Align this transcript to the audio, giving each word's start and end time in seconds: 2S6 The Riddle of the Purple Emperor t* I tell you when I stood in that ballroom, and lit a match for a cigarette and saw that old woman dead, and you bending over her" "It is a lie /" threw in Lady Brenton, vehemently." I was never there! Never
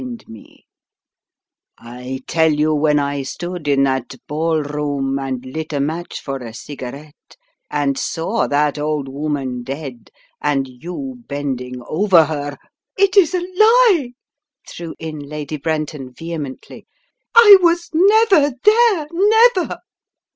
2S6 0.01 0.03
The 0.03 0.07
Riddle 0.07 0.17
of 0.17 0.17
the 0.17 0.63
Purple 0.63 1.87
Emperor 1.87 2.03
t* 2.03 2.15
I 2.17 2.23
tell 2.25 2.53
you 2.59 2.73
when 2.73 2.97
I 2.97 3.21
stood 3.21 3.67
in 3.67 3.83
that 3.83 4.15
ballroom, 4.27 5.19
and 5.19 5.45
lit 5.45 5.73
a 5.73 5.79
match 5.79 6.21
for 6.21 6.37
a 6.37 6.53
cigarette 6.55 7.37
and 7.69 7.99
saw 7.99 8.47
that 8.47 8.79
old 8.79 9.07
woman 9.07 9.61
dead, 9.61 10.09
and 10.41 10.67
you 10.67 11.21
bending 11.27 11.83
over 11.87 12.25
her" 12.25 12.57
"It 12.97 13.15
is 13.15 13.35
a 13.35 13.41
lie 13.41 14.13
/" 14.39 14.67
threw 14.67 14.95
in 14.97 15.19
Lady 15.19 15.57
Brenton, 15.57 16.11
vehemently." 16.11 16.87
I 17.35 17.57
was 17.61 17.91
never 17.93 18.53
there! 18.63 19.07
Never 19.11 19.81